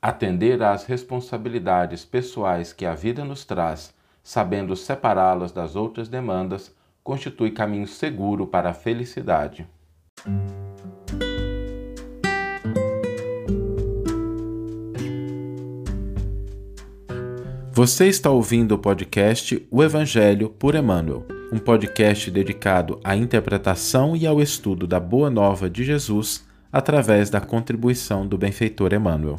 [0.00, 7.50] Atender às responsabilidades pessoais que a vida nos traz, sabendo separá-las das outras demandas, constitui
[7.50, 9.66] caminho seguro para a felicidade.
[17.72, 24.28] Você está ouvindo o podcast O Evangelho por Emmanuel, um podcast dedicado à interpretação e
[24.28, 29.38] ao estudo da Boa Nova de Jesus através da contribuição do benfeitor Emmanuel.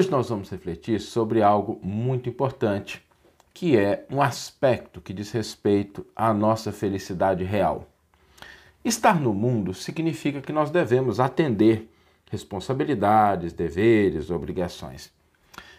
[0.00, 3.04] Hoje nós vamos refletir sobre algo muito importante,
[3.52, 7.86] que é um aspecto que diz respeito à nossa felicidade real.
[8.82, 11.86] Estar no mundo significa que nós devemos atender
[12.30, 15.12] responsabilidades, deveres, obrigações.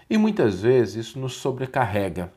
[0.08, 2.32] E muitas vezes isso nos sobrecarrega.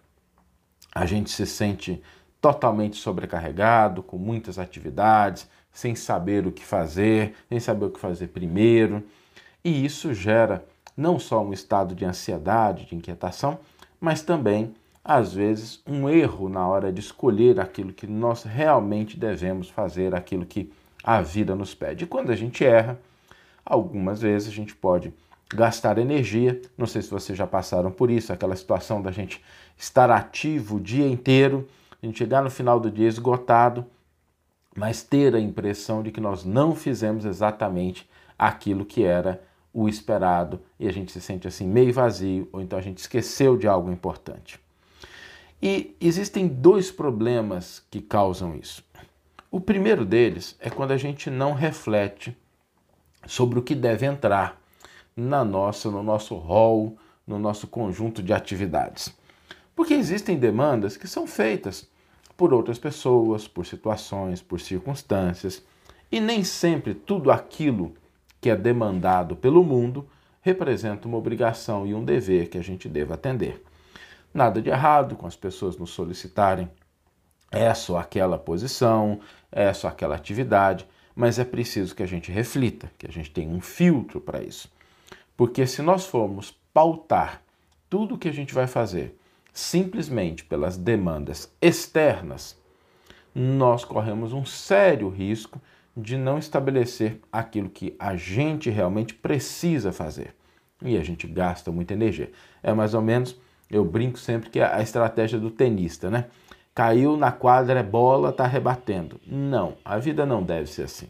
[0.95, 2.03] A gente se sente
[2.41, 8.29] totalmente sobrecarregado, com muitas atividades, sem saber o que fazer, sem saber o que fazer
[8.29, 9.05] primeiro.
[9.63, 10.65] E isso gera
[10.97, 13.59] não só um estado de ansiedade, de inquietação,
[14.01, 19.69] mas também, às vezes, um erro na hora de escolher aquilo que nós realmente devemos
[19.69, 20.71] fazer, aquilo que
[21.03, 22.05] a vida nos pede.
[22.05, 22.99] E quando a gente erra,
[23.65, 25.13] algumas vezes a gente pode
[25.53, 26.61] gastar energia.
[26.77, 29.43] Não sei se vocês já passaram por isso, aquela situação da gente
[29.77, 31.69] estar ativo o dia inteiro,
[32.03, 33.85] a gente chegar no final do dia esgotado,
[34.77, 39.41] mas ter a impressão de que nós não fizemos exatamente aquilo que era
[39.75, 43.57] o esperado e a gente se sente assim meio vazio, ou então a gente esqueceu
[43.57, 44.61] de algo importante.
[45.61, 48.85] E existem dois problemas que causam isso.
[49.51, 52.37] O primeiro deles é quando a gente não reflete
[53.27, 54.61] sobre o que deve entrar
[55.17, 59.13] na nossa, no nosso rol, no nosso conjunto de atividades.
[59.75, 61.89] Porque existem demandas que são feitas
[62.37, 65.65] por outras pessoas, por situações, por circunstâncias,
[66.13, 67.95] e nem sempre tudo aquilo
[68.45, 70.07] que é demandado pelo mundo
[70.43, 73.65] representa uma obrigação e um dever que a gente deva atender.
[74.35, 76.69] Nada de errado com as pessoas nos solicitarem
[77.51, 79.19] essa ou aquela posição,
[79.51, 83.49] essa ou aquela atividade, mas é preciso que a gente reflita, que a gente tenha
[83.49, 84.71] um filtro para isso.
[85.35, 87.41] Porque se nós formos pautar
[87.89, 89.19] tudo o que a gente vai fazer
[89.55, 92.61] simplesmente pelas demandas externas,
[93.35, 95.59] nós corremos um sério risco
[95.97, 100.35] de não estabelecer aquilo que a gente realmente precisa fazer.
[100.83, 102.31] E a gente gasta muita energia.
[102.63, 103.39] É mais ou menos,
[103.71, 106.27] eu brinco sempre que é a estratégia do tenista, né?
[106.75, 109.21] Caiu na quadra, é bola, está rebatendo.
[109.27, 111.09] Não, a vida não deve ser assim.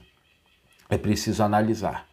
[0.91, 2.06] É preciso analisar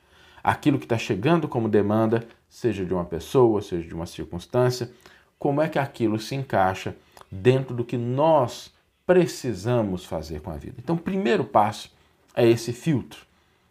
[0.44, 4.92] aquilo que está chegando como demanda, seja de uma pessoa, seja de uma circunstância,
[5.38, 6.96] como é que aquilo se encaixa
[7.32, 8.74] dentro do que nós
[9.06, 10.76] precisamos fazer com a vida.
[10.80, 11.92] Então, primeiro passo
[12.36, 13.26] é esse filtro,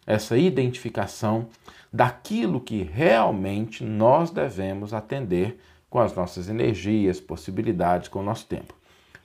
[0.05, 1.47] essa identificação
[1.91, 8.73] daquilo que realmente nós devemos atender com as nossas energias, possibilidades, com o nosso tempo.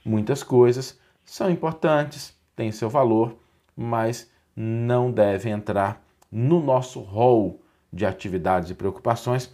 [0.04, 3.36] Muitas coisas são importantes, têm seu valor,
[3.76, 7.60] mas não devem entrar no nosso rol
[7.92, 9.52] de atividades e preocupações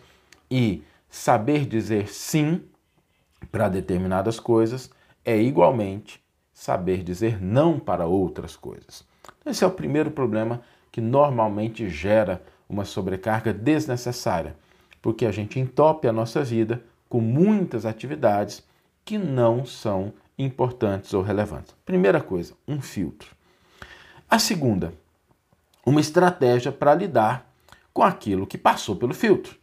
[0.51, 2.63] e saber dizer sim
[3.51, 4.91] para determinadas coisas
[5.25, 6.23] é igualmente
[6.53, 9.05] saber dizer não para outras coisas.
[9.45, 14.57] Esse é o primeiro problema que normalmente gera uma sobrecarga desnecessária,
[15.01, 18.63] porque a gente entope a nossa vida com muitas atividades
[19.05, 21.75] que não são importantes ou relevantes.
[21.85, 23.35] Primeira coisa, um filtro.
[24.31, 24.95] A segunda,
[25.85, 27.53] uma estratégia para lidar
[27.93, 29.57] com aquilo que passou pelo filtro.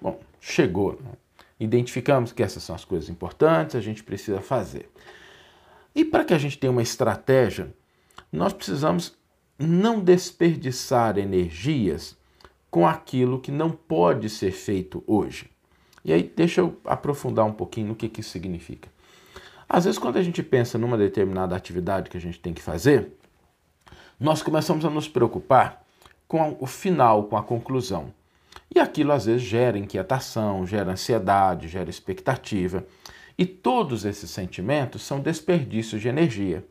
[0.00, 1.12] Bom, chegou, né?
[1.58, 4.90] identificamos que essas são as coisas importantes, a gente precisa fazer.
[5.94, 7.72] E para que a gente tenha uma estratégia,
[8.30, 9.16] nós precisamos
[9.58, 12.16] não desperdiçar energias
[12.70, 15.50] com aquilo que não pode ser feito hoje.
[16.04, 18.88] E aí, deixa eu aprofundar um pouquinho no que, que isso significa.
[19.68, 23.12] Às vezes, quando a gente pensa numa determinada atividade que a gente tem que fazer,
[24.18, 25.84] nós começamos a nos preocupar
[26.26, 28.12] com o final, com a conclusão.
[28.74, 32.86] E aquilo às vezes gera inquietação, gera ansiedade, gera expectativa.
[33.36, 36.64] E todos esses sentimentos são desperdícios de energia.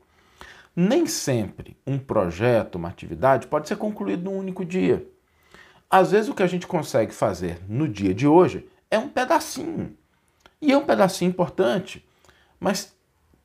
[0.75, 5.05] Nem sempre um projeto, uma atividade pode ser concluído num único dia.
[5.89, 9.95] Às vezes o que a gente consegue fazer no dia de hoje é um pedacinho.
[10.61, 12.05] E é um pedacinho importante.
[12.59, 12.95] Mas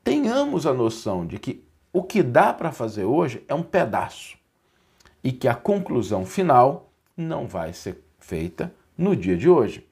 [0.03, 4.37] tenhamos a noção de que o que dá para fazer hoje é um pedaço
[5.23, 9.85] e que a conclusão final não vai ser feita no dia de hoje.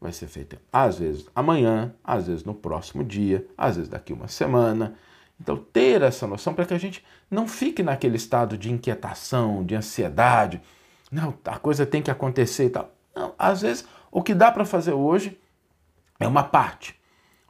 [0.00, 4.26] Vai ser feita às vezes amanhã, às vezes no próximo dia, às vezes daqui uma
[4.26, 4.96] semana.
[5.42, 9.74] Então, ter essa noção para que a gente não fique naquele estado de inquietação, de
[9.74, 10.62] ansiedade.
[11.10, 12.92] Não, a coisa tem que acontecer e tal.
[13.12, 15.36] Não, às vezes, o que dá para fazer hoje
[16.20, 16.94] é uma parte.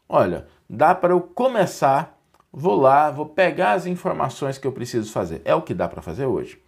[0.09, 2.19] Olha, dá para eu começar,
[2.51, 5.43] vou lá, vou pegar as informações que eu preciso fazer.
[5.45, 6.59] É o que dá para fazer hoje.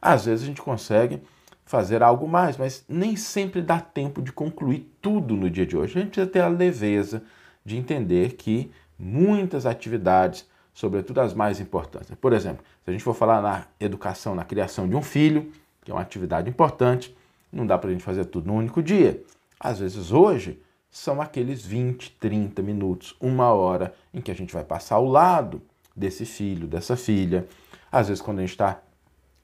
[0.00, 1.20] Às vezes a gente consegue
[1.64, 5.98] fazer algo mais, mas nem sempre dá tempo de concluir tudo no dia de hoje.
[5.98, 7.24] A gente precisa ter a leveza
[7.64, 12.12] de entender que muitas atividades, sobretudo as mais importantes.
[12.20, 15.52] Por exemplo, se a gente for falar na educação, na criação de um filho,
[15.84, 17.16] que é uma atividade importante,
[17.52, 19.22] não dá para a gente fazer tudo num único dia.
[19.60, 20.60] Às vezes hoje
[20.90, 25.62] são aqueles 20, 30 minutos, uma hora em que a gente vai passar ao lado
[25.96, 27.46] desse filho, dessa filha.
[27.90, 28.80] Às vezes, quando a gente está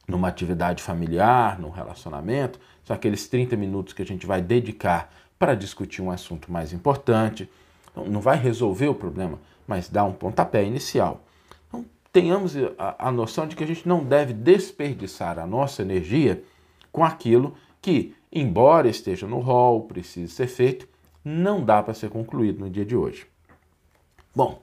[0.07, 5.55] numa atividade familiar, num relacionamento, são aqueles 30 minutos que a gente vai dedicar para
[5.55, 7.49] discutir um assunto mais importante.
[7.91, 11.23] Então, não vai resolver o problema, mas dá um pontapé inicial.
[11.69, 16.43] Então, tenhamos a, a noção de que a gente não deve desperdiçar a nossa energia
[16.91, 20.89] com aquilo que, embora esteja no rol, precise ser feito,
[21.23, 23.27] não dá para ser concluído no dia de hoje.
[24.35, 24.63] Bom,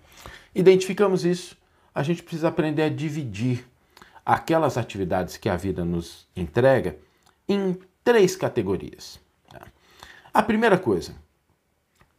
[0.55, 1.55] identificamos isso,
[1.93, 3.67] a gente precisa aprender a dividir
[4.25, 6.97] aquelas atividades que a vida nos entrega
[7.47, 9.19] em três categorias.
[9.49, 9.67] Tá?
[10.33, 11.13] A primeira coisa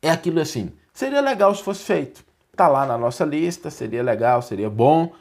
[0.00, 2.24] é aquilo assim: seria legal se fosse feito.
[2.56, 5.12] Está lá na nossa lista, seria legal, seria bom,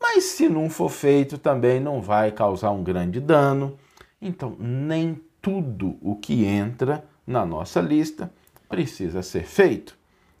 [0.00, 3.78] mas se não for feito também não vai causar um grande dano.
[4.22, 8.32] Então, nem tudo o que entra na nossa lista
[8.70, 9.98] precisa ser feito.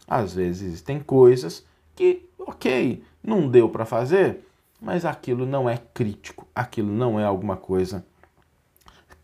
[0.08, 4.42] Às vezes existem coisas que, ok, não deu para fazer,
[4.80, 8.06] mas aquilo não é crítico, aquilo não é alguma coisa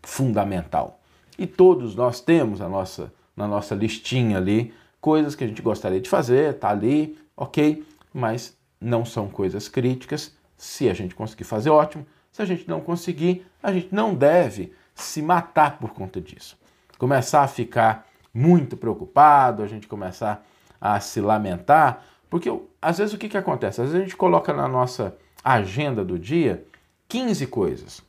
[0.03, 0.99] fundamental.
[1.39, 4.71] E todos nós temos a nossa, na nossa listinha ali
[5.05, 10.35] coisas que a gente gostaria de fazer, tá ali, ok, mas não são coisas críticas.
[10.57, 12.07] Se a gente conseguir fazer, ótimo.
[12.31, 16.57] Se a gente não conseguir, a gente não deve se matar por conta disso.
[16.97, 20.43] Começar a ficar muito preocupado, a gente começar
[20.81, 23.81] a se lamentar, porque às vezes o que, que acontece?
[23.81, 26.65] Às vezes a gente coloca na nossa agenda do dia
[27.07, 28.01] 15 coisas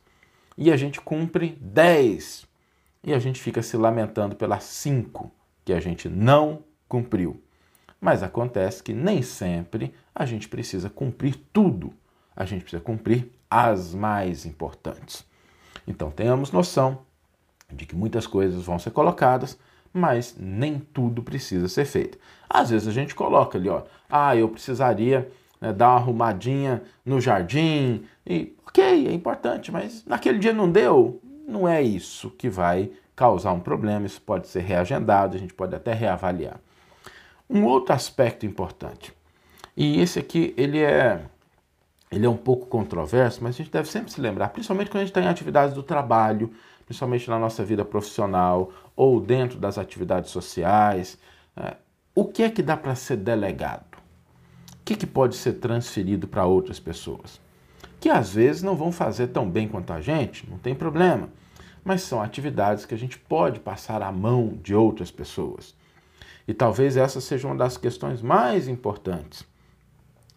[0.57, 2.47] e a gente cumpre 10
[3.03, 5.31] e a gente fica se lamentando pelas 5
[5.63, 7.41] que a gente não cumpriu.
[7.99, 11.93] Mas acontece que nem sempre a gente precisa cumprir tudo,
[12.35, 15.25] a gente precisa cumprir as mais importantes.
[15.87, 16.99] Então tenhamos noção
[17.71, 19.57] de que muitas coisas vão ser colocadas,
[19.93, 22.17] mas nem tudo precisa ser feito.
[22.49, 25.29] Às vezes a gente coloca ali, ó, ah, eu precisaria
[25.59, 28.05] né, dar uma arrumadinha no jardim.
[28.25, 31.21] E ok, é importante, mas naquele dia não deu.
[31.47, 34.05] Não é isso que vai causar um problema.
[34.05, 36.59] Isso pode ser reagendado, a gente pode até reavaliar.
[37.49, 39.13] Um outro aspecto importante,
[39.75, 41.21] e esse aqui ele é,
[42.11, 45.05] ele é um pouco controverso, mas a gente deve sempre se lembrar, principalmente quando a
[45.05, 46.51] gente está em atividades do trabalho,
[46.85, 51.17] principalmente na nossa vida profissional ou dentro das atividades sociais.
[51.55, 51.75] É,
[52.15, 53.97] o que é que dá para ser delegado?
[54.87, 57.41] que, que pode ser transferido para outras pessoas?
[57.99, 61.27] Que às vezes não vão fazer tão bem quanto a gente, não tem problema,
[61.83, 65.75] mas são atividades que a gente pode passar à mão de outras pessoas.
[66.47, 69.45] E talvez essa seja uma das questões mais importantes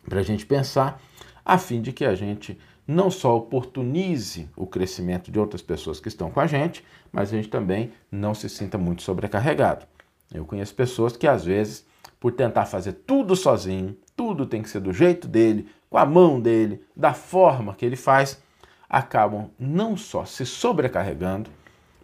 [0.09, 1.01] para a gente pensar,
[1.45, 6.09] a fim de que a gente não só oportunize o crescimento de outras pessoas que
[6.09, 9.87] estão com a gente, mas a gente também não se sinta muito sobrecarregado.
[10.35, 11.87] Eu conheço pessoas que às vezes,
[12.19, 16.41] por tentar fazer tudo sozinho, tudo tem que ser do jeito dele, com a mão
[16.41, 18.43] dele, da forma que ele faz,
[18.89, 21.51] acabam não só se sobrecarregando,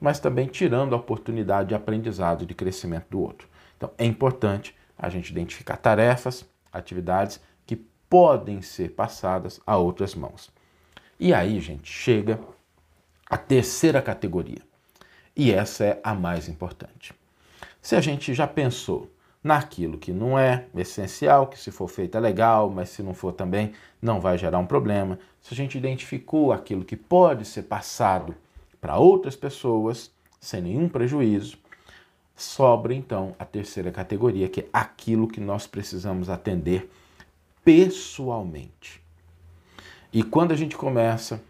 [0.01, 3.49] mas também tirando a oportunidade de aprendizado e de crescimento do outro.
[3.77, 7.77] Então é importante a gente identificar tarefas, atividades que
[8.09, 10.51] podem ser passadas a outras mãos.
[11.19, 12.39] E aí, gente, chega
[13.29, 14.63] a terceira categoria.
[15.35, 17.15] E essa é a mais importante.
[17.83, 19.11] Se a gente já pensou
[19.47, 23.33] naquilo que não é essencial, que se for feito é legal, mas se não for
[23.33, 25.19] também não vai gerar um problema.
[25.41, 28.35] Se a gente identificou aquilo que pode ser passado
[28.81, 31.59] para outras pessoas sem nenhum prejuízo,
[32.37, 36.91] sobra então a terceira categoria, que é aquilo que nós precisamos atender
[37.65, 39.03] pessoalmente.
[40.13, 41.41] E quando a gente começa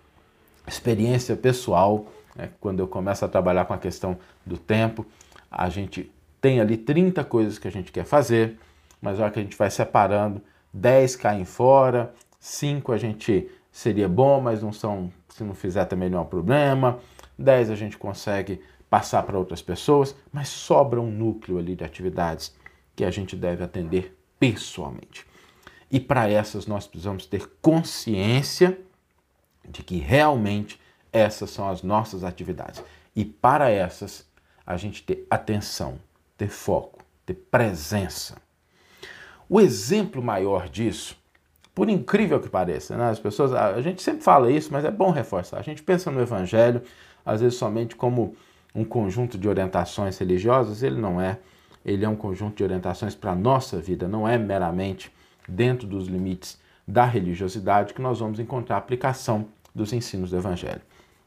[0.67, 5.05] experiência pessoal, né, quando eu começo a trabalhar com a questão do tempo,
[5.51, 8.59] a gente tem ali 30 coisas que a gente quer fazer,
[9.01, 10.41] mas a hora que a gente vai separando,
[10.73, 16.09] 10 caem fora, 5 a gente seria bom, mas não são, se não fizer também
[16.09, 16.99] não é um problema,
[17.39, 22.55] 10 a gente consegue passar para outras pessoas, mas sobra um núcleo ali de atividades
[22.95, 25.27] que a gente deve atender pessoalmente.
[25.91, 28.79] E para essas nós precisamos ter consciência
[29.69, 30.81] de que realmente
[31.13, 32.83] essas são as nossas atividades.
[33.15, 34.27] E para essas
[34.67, 35.99] a gente ter atenção,
[36.37, 38.37] ter foco, ter presença.
[39.49, 41.17] O exemplo maior disso,
[41.75, 43.11] por incrível que pareça, né?
[43.11, 45.59] as pessoas, a gente sempre fala isso, mas é bom reforçar.
[45.59, 46.83] A gente pensa no Evangelho,
[47.25, 48.35] às vezes somente como
[48.77, 51.39] um conjunto de orientações religiosas, ele não é.
[51.85, 55.11] Ele é um conjunto de orientações para a nossa vida, não é meramente
[55.49, 60.83] dentro dos limites da religiosidade que nós vamos encontrar a aplicação dos ensinos do Evangelho.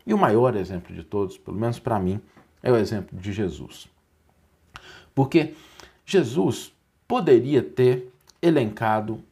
[0.05, 2.21] E o maior exemplo de todos, pelo menos para mim,
[2.61, 3.87] é o exemplo de Jesus.
[5.15, 5.53] Porque
[6.05, 6.73] Jesus
[7.07, 9.23] poderia ter elencado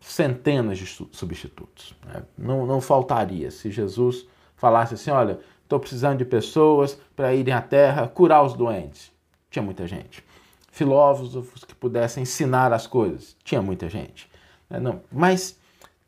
[0.00, 1.94] centenas de substitutos.
[2.06, 2.22] Né?
[2.38, 7.60] Não, não faltaria se Jesus falasse assim: olha, estou precisando de pessoas para irem à
[7.60, 9.12] terra curar os doentes.
[9.50, 10.24] Tinha muita gente.
[10.70, 13.36] Filósofos que pudessem ensinar as coisas.
[13.42, 14.30] Tinha muita gente.
[14.70, 14.78] Né?
[14.78, 15.58] Não, mas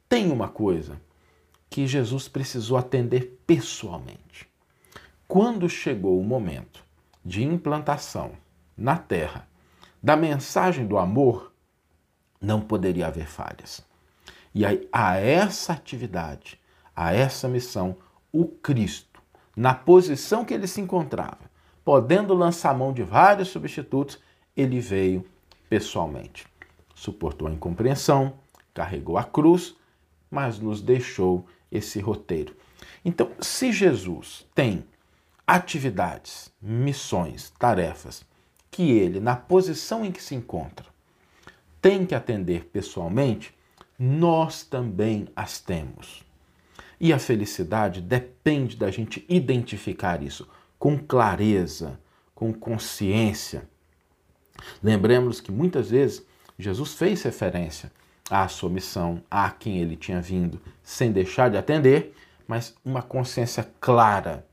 [0.08, 1.00] tem uma coisa
[1.68, 4.48] que Jesus precisou atender pessoalmente.
[5.26, 6.82] Quando chegou o momento
[7.24, 8.32] de implantação
[8.76, 9.46] na terra
[10.02, 11.52] da mensagem do amor,
[12.40, 13.84] não poderia haver falhas.
[14.54, 16.58] E aí, a essa atividade,
[16.94, 17.96] a essa missão,
[18.32, 19.07] o Cristo,
[19.58, 21.50] na posição que ele se encontrava,
[21.84, 24.16] podendo lançar mão de vários substitutos,
[24.56, 25.26] ele veio
[25.68, 26.46] pessoalmente.
[26.94, 28.34] Suportou a incompreensão,
[28.72, 29.74] carregou a cruz,
[30.30, 32.54] mas nos deixou esse roteiro.
[33.04, 34.84] Então, se Jesus tem
[35.44, 38.24] atividades, missões, tarefas
[38.70, 40.86] que ele, na posição em que se encontra,
[41.82, 43.52] tem que atender pessoalmente,
[43.98, 46.27] nós também as temos.
[47.00, 51.98] E a felicidade depende da gente identificar isso com clareza,
[52.34, 53.68] com consciência.
[54.82, 56.24] Lembremos que muitas vezes
[56.58, 57.92] Jesus fez referência
[58.30, 62.14] à sua missão, a quem ele tinha vindo, sem deixar de atender,
[62.46, 64.46] mas uma consciência clara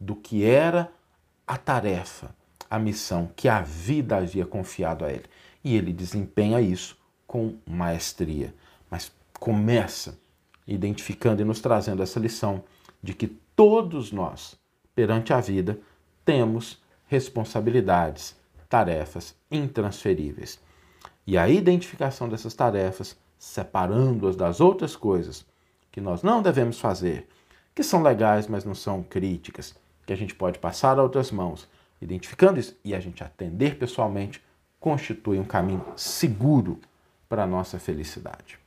[0.00, 0.90] do que era
[1.46, 2.34] a tarefa,
[2.70, 5.24] a missão que a vida havia confiado a ele.
[5.62, 6.96] E ele desempenha isso
[7.26, 8.54] com maestria.
[8.90, 10.18] Mas começa
[10.66, 12.62] identificando e nos trazendo essa lição
[13.02, 13.26] de que
[13.56, 14.58] todos nós,
[14.94, 15.78] perante a vida,
[16.24, 18.36] temos responsabilidades,
[18.68, 20.60] tarefas intransferíveis.
[21.26, 25.44] E a identificação dessas tarefas, separando-as das outras coisas
[25.90, 27.28] que nós não devemos fazer,
[27.74, 29.74] que são legais, mas não são críticas,
[30.06, 31.68] que a gente pode passar a outras mãos,
[32.00, 34.42] identificando isso e a gente atender pessoalmente,
[34.80, 36.80] constitui um caminho seguro
[37.28, 38.61] para a nossa felicidade.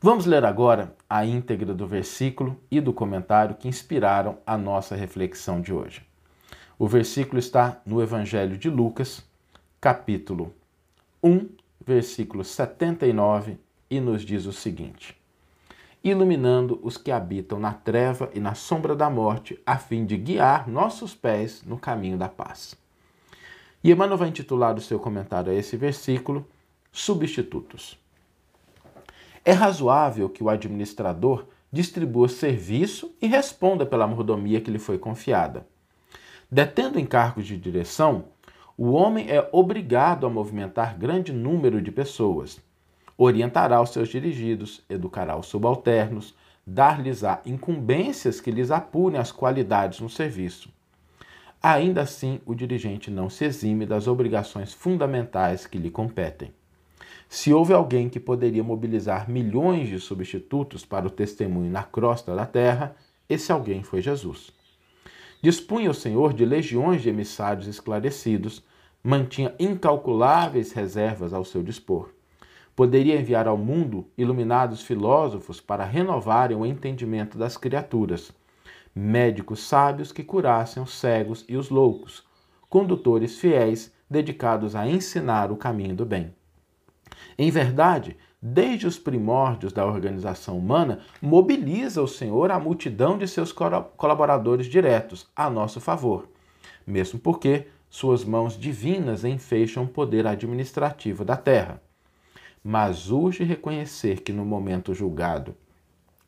[0.00, 5.60] Vamos ler agora a íntegra do versículo e do comentário que inspiraram a nossa reflexão
[5.60, 6.06] de hoje.
[6.78, 9.26] O versículo está no Evangelho de Lucas,
[9.80, 10.54] capítulo
[11.20, 11.48] 1,
[11.84, 13.58] versículo 79,
[13.90, 15.20] e nos diz o seguinte:
[16.04, 20.68] iluminando os que habitam na treva e na sombra da morte, a fim de guiar
[20.68, 22.76] nossos pés no caminho da paz.
[23.82, 26.46] E Emmanuel vai intitular o seu comentário a esse versículo
[26.92, 27.98] Substitutos.
[29.48, 35.66] É razoável que o administrador distribua serviço e responda pela mordomia que lhe foi confiada.
[36.50, 38.26] Detendo encargos de direção,
[38.76, 42.60] o homem é obrigado a movimentar grande número de pessoas
[43.18, 50.08] orientará os seus dirigidos, educará os subalternos, dar-lhes-á incumbências que lhes apurem as qualidades no
[50.08, 50.70] serviço.
[51.60, 56.52] Ainda assim, o dirigente não se exime das obrigações fundamentais que lhe competem.
[57.28, 62.46] Se houve alguém que poderia mobilizar milhões de substitutos para o testemunho na crosta da
[62.46, 62.96] terra,
[63.28, 64.50] esse alguém foi Jesus.
[65.42, 68.64] Dispunha o Senhor de legiões de emissários esclarecidos,
[69.02, 72.10] mantinha incalculáveis reservas ao seu dispor
[72.78, 78.30] poderia enviar ao mundo iluminados filósofos para renovarem o entendimento das criaturas,
[78.94, 82.24] médicos sábios que curassem os cegos e os loucos,
[82.70, 86.32] condutores fiéis dedicados a ensinar o caminho do bem.
[87.38, 93.52] Em verdade, desde os primórdios da organização humana, mobiliza o Senhor a multidão de seus
[93.52, 96.28] colaboradores diretos a nosso favor,
[96.86, 101.80] mesmo porque suas mãos divinas enfeixam o poder administrativo da terra
[102.62, 105.56] mas urge reconhecer que no momento julgado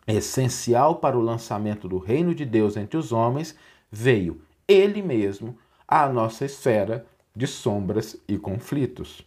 [0.06, 3.54] essencial para o lançamento do reino de Deus entre os homens,
[3.92, 5.56] veio ele mesmo
[5.86, 7.06] à nossa esfera
[7.36, 9.24] de sombras e conflitos.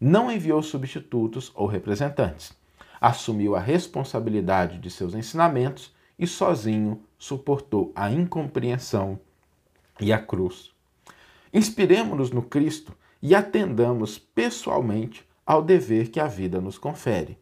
[0.00, 2.54] Não enviou substitutos ou representantes.
[3.00, 9.18] Assumiu a responsabilidade de seus ensinamentos e sozinho suportou a incompreensão
[10.00, 10.70] e a cruz.
[11.52, 17.38] Inspiremos-nos no Cristo e atendamos pessoalmente ao dever que a vida nos confere.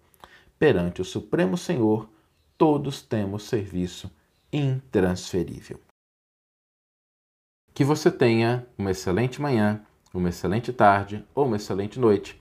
[0.57, 2.09] perante o Supremo Senhor,
[2.57, 4.11] todos temos serviço
[4.53, 5.81] intransferível.
[7.75, 9.85] Que você tenha uma excelente manhã,
[10.15, 12.41] uma excelente tarde ou uma excelente noite